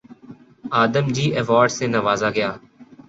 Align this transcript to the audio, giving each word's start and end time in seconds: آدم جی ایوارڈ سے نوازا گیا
آدم 0.83 1.05
جی 1.15 1.25
ایوارڈ 1.37 1.69
سے 1.77 1.85
نوازا 1.93 2.29
گیا 2.35 2.49